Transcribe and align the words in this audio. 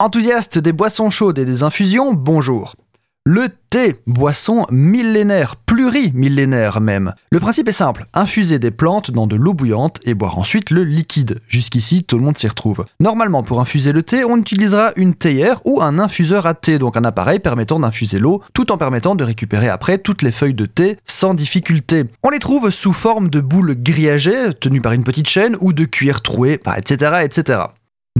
Enthousiastes 0.00 0.60
des 0.60 0.70
boissons 0.70 1.10
chaudes 1.10 1.40
et 1.40 1.44
des 1.44 1.64
infusions, 1.64 2.12
bonjour. 2.12 2.76
Le 3.26 3.48
thé, 3.68 3.96
boisson 4.06 4.64
millénaire, 4.70 5.56
plurimillénaire 5.56 6.80
même. 6.80 7.14
Le 7.32 7.40
principe 7.40 7.66
est 7.66 7.72
simple, 7.72 8.06
infuser 8.14 8.60
des 8.60 8.70
plantes 8.70 9.10
dans 9.10 9.26
de 9.26 9.34
l'eau 9.34 9.54
bouillante 9.54 9.98
et 10.04 10.14
boire 10.14 10.38
ensuite 10.38 10.70
le 10.70 10.84
liquide. 10.84 11.40
Jusqu'ici, 11.48 12.04
tout 12.04 12.16
le 12.16 12.22
monde 12.22 12.38
s'y 12.38 12.46
retrouve. 12.46 12.84
Normalement, 13.00 13.42
pour 13.42 13.60
infuser 13.60 13.90
le 13.90 14.04
thé, 14.04 14.22
on 14.22 14.36
utilisera 14.36 14.92
une 14.94 15.14
théière 15.14 15.60
ou 15.64 15.82
un 15.82 15.98
infuseur 15.98 16.46
à 16.46 16.54
thé, 16.54 16.78
donc 16.78 16.96
un 16.96 17.02
appareil 17.02 17.40
permettant 17.40 17.80
d'infuser 17.80 18.20
l'eau, 18.20 18.40
tout 18.54 18.70
en 18.70 18.78
permettant 18.78 19.16
de 19.16 19.24
récupérer 19.24 19.68
après 19.68 19.98
toutes 19.98 20.22
les 20.22 20.30
feuilles 20.30 20.54
de 20.54 20.66
thé 20.66 20.96
sans 21.06 21.34
difficulté. 21.34 22.04
On 22.22 22.30
les 22.30 22.38
trouve 22.38 22.70
sous 22.70 22.92
forme 22.92 23.30
de 23.30 23.40
boules 23.40 23.74
grillagées, 23.74 24.54
tenues 24.60 24.80
par 24.80 24.92
une 24.92 25.02
petite 25.02 25.28
chaîne, 25.28 25.56
ou 25.60 25.72
de 25.72 25.86
cuir 25.86 26.22
troué, 26.22 26.60
etc., 26.76 27.18
etc. 27.24 27.62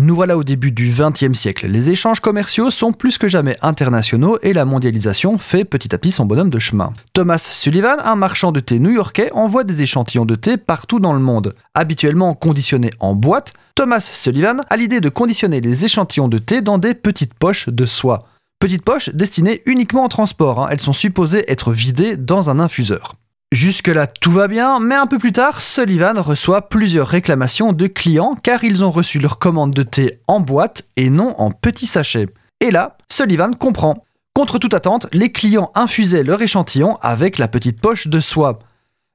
Nous 0.00 0.14
voilà 0.14 0.38
au 0.38 0.44
début 0.44 0.70
du 0.70 0.94
XXe 0.96 1.36
siècle. 1.36 1.66
Les 1.66 1.90
échanges 1.90 2.20
commerciaux 2.20 2.70
sont 2.70 2.92
plus 2.92 3.18
que 3.18 3.28
jamais 3.28 3.56
internationaux 3.62 4.38
et 4.42 4.52
la 4.52 4.64
mondialisation 4.64 5.38
fait 5.38 5.64
petit 5.64 5.92
à 5.92 5.98
petit 5.98 6.12
son 6.12 6.24
bonhomme 6.24 6.50
de 6.50 6.60
chemin. 6.60 6.92
Thomas 7.14 7.38
Sullivan, 7.38 7.96
un 8.04 8.14
marchand 8.14 8.52
de 8.52 8.60
thé 8.60 8.78
new-yorkais, 8.78 9.32
envoie 9.32 9.64
des 9.64 9.82
échantillons 9.82 10.24
de 10.24 10.36
thé 10.36 10.56
partout 10.56 11.00
dans 11.00 11.14
le 11.14 11.18
monde. 11.18 11.52
Habituellement 11.74 12.34
conditionnés 12.34 12.92
en 13.00 13.16
boîte, 13.16 13.54
Thomas 13.74 13.98
Sullivan 13.98 14.60
a 14.70 14.76
l'idée 14.76 15.00
de 15.00 15.08
conditionner 15.08 15.60
les 15.60 15.84
échantillons 15.84 16.28
de 16.28 16.38
thé 16.38 16.62
dans 16.62 16.78
des 16.78 16.94
petites 16.94 17.34
poches 17.34 17.68
de 17.68 17.84
soie. 17.84 18.28
Petites 18.60 18.84
poches 18.84 19.10
destinées 19.10 19.62
uniquement 19.66 20.04
au 20.04 20.08
transport, 20.08 20.60
hein. 20.60 20.68
elles 20.70 20.80
sont 20.80 20.92
supposées 20.92 21.50
être 21.50 21.72
vidées 21.72 22.16
dans 22.16 22.50
un 22.50 22.60
infuseur. 22.60 23.16
Jusque-là, 23.50 24.06
tout 24.06 24.30
va 24.30 24.46
bien, 24.46 24.78
mais 24.78 24.94
un 24.94 25.06
peu 25.06 25.16
plus 25.16 25.32
tard, 25.32 25.62
Sullivan 25.62 26.20
reçoit 26.20 26.68
plusieurs 26.68 27.08
réclamations 27.08 27.72
de 27.72 27.86
clients 27.86 28.36
car 28.42 28.62
ils 28.62 28.84
ont 28.84 28.90
reçu 28.90 29.18
leur 29.18 29.38
commande 29.38 29.72
de 29.72 29.82
thé 29.82 30.20
en 30.26 30.40
boîte 30.40 30.86
et 30.96 31.08
non 31.08 31.34
en 31.38 31.50
petits 31.50 31.86
sachets. 31.86 32.28
Et 32.60 32.70
là, 32.70 32.98
Sullivan 33.10 33.54
comprend. 33.54 34.04
Contre 34.34 34.58
toute 34.58 34.74
attente, 34.74 35.06
les 35.12 35.32
clients 35.32 35.70
infusaient 35.74 36.24
leur 36.24 36.42
échantillon 36.42 36.98
avec 37.00 37.38
la 37.38 37.48
petite 37.48 37.80
poche 37.80 38.06
de 38.06 38.20
soie. 38.20 38.58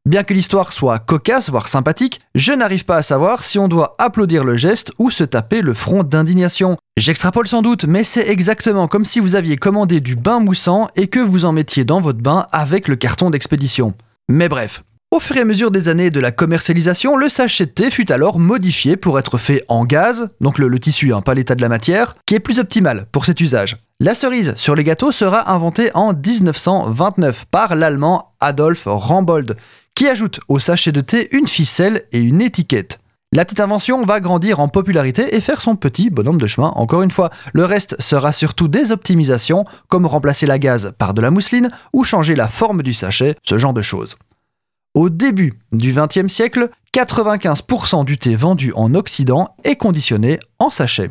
Bien 0.09 0.23
que 0.23 0.33
l'histoire 0.33 0.73
soit 0.73 0.97
cocasse, 0.97 1.49
voire 1.49 1.67
sympathique, 1.67 2.19
je 2.33 2.53
n'arrive 2.53 2.85
pas 2.85 2.97
à 2.97 3.03
savoir 3.03 3.43
si 3.43 3.59
on 3.59 3.67
doit 3.67 3.95
applaudir 3.99 4.43
le 4.43 4.57
geste 4.57 4.91
ou 4.97 5.11
se 5.11 5.23
taper 5.23 5.61
le 5.61 5.75
front 5.75 6.03
d'indignation. 6.03 6.75
J'extrapole 6.97 7.47
sans 7.47 7.61
doute, 7.61 7.85
mais 7.85 8.03
c'est 8.03 8.27
exactement 8.27 8.87
comme 8.87 9.05
si 9.05 9.19
vous 9.19 9.35
aviez 9.35 9.57
commandé 9.57 10.01
du 10.01 10.15
bain 10.15 10.39
moussant 10.39 10.89
et 10.95 11.07
que 11.07 11.19
vous 11.19 11.45
en 11.45 11.53
mettiez 11.53 11.85
dans 11.85 12.01
votre 12.01 12.19
bain 12.19 12.47
avec 12.51 12.87
le 12.87 12.95
carton 12.95 13.29
d'expédition. 13.29 13.93
Mais 14.29 14.47
bref, 14.47 14.83
au 15.11 15.19
fur 15.19 15.37
et 15.37 15.41
à 15.41 15.45
mesure 15.45 15.69
des 15.69 15.89
années 15.89 16.09
de 16.09 16.19
la 16.19 16.31
commercialisation, 16.31 17.17
le 17.17 17.29
sachet 17.29 17.67
de 17.67 17.71
thé 17.71 17.91
fut 17.91 18.11
alors 18.11 18.39
modifié 18.39 18.97
pour 18.97 19.19
être 19.19 19.37
fait 19.37 19.63
en 19.67 19.83
gaz, 19.83 20.29
donc 20.41 20.57
le, 20.57 20.79
tissu, 20.79 21.13
hein, 21.13 21.21
pas 21.21 21.35
l'état 21.35 21.55
de 21.55 21.61
la 21.61 21.69
matière, 21.69 22.15
qui 22.25 22.33
est 22.33 22.39
plus 22.39 22.57
optimal 22.57 23.05
pour 23.11 23.25
cet 23.25 23.39
usage. 23.41 23.77
La 23.99 24.15
cerise 24.15 24.53
sur 24.55 24.75
les 24.75 24.83
gâteaux 24.83 25.11
sera 25.11 25.51
inventée 25.51 25.91
en 25.93 26.13
1929 26.13 27.45
par 27.51 27.75
l'allemand 27.75 28.33
Adolf 28.39 28.83
Rambold, 28.85 29.55
qui 29.93 30.07
ajoute 30.07 30.39
au 30.47 30.57
sachet 30.57 30.91
de 30.91 31.01
thé 31.01 31.27
une 31.35 31.47
ficelle 31.47 32.03
et 32.11 32.19
une 32.19 32.41
étiquette. 32.41 32.99
La 33.35 33.45
petite 33.45 33.61
invention 33.61 34.03
va 34.03 34.19
grandir 34.19 34.59
en 34.59 34.67
popularité 34.67 35.35
et 35.35 35.41
faire 35.41 35.59
son 35.59 35.75
petit 35.75 36.11
bonhomme 36.11 36.39
de 36.39 36.45
chemin 36.45 36.71
encore 36.75 37.01
une 37.01 37.09
fois. 37.09 37.31
Le 37.51 37.65
reste 37.65 37.99
sera 37.99 38.31
surtout 38.31 38.67
des 38.67 38.91
optimisations, 38.91 39.65
comme 39.87 40.05
remplacer 40.05 40.45
la 40.45 40.59
gaze 40.59 40.93
par 40.99 41.15
de 41.15 41.21
la 41.21 41.31
mousseline 41.31 41.71
ou 41.93 42.03
changer 42.03 42.35
la 42.35 42.47
forme 42.47 42.83
du 42.83 42.93
sachet, 42.93 43.35
ce 43.41 43.57
genre 43.57 43.73
de 43.73 43.81
choses. 43.81 44.17
Au 44.93 45.09
début 45.09 45.59
du 45.71 45.93
XXe 45.93 46.31
siècle, 46.31 46.69
95% 46.93 48.05
du 48.05 48.19
thé 48.19 48.35
vendu 48.35 48.71
en 48.75 48.93
Occident 48.93 49.55
est 49.63 49.77
conditionné 49.77 50.39
en 50.59 50.69
sachet. 50.69 51.09